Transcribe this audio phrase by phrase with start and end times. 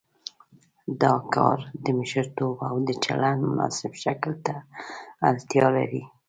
[1.01, 4.55] دا کار د مشرتوب او د چلند مناسب شکل ته
[5.29, 6.03] اړتیا لري.